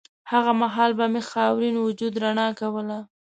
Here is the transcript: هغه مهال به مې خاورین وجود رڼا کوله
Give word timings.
هغه 0.31 0.51
مهال 0.61 0.91
به 0.99 1.05
مې 1.13 1.21
خاورین 1.29 1.75
وجود 1.79 2.13
رڼا 2.23 2.47
کوله 2.59 2.99